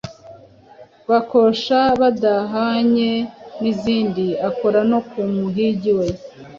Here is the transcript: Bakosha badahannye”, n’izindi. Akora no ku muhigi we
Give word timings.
Bakosha 1.09 1.79
badahannye”, 2.01 3.11
n’izindi. 3.61 4.25
Akora 4.49 4.79
no 4.91 4.99
ku 5.09 5.19
muhigi 5.35 5.91
we 5.99 6.07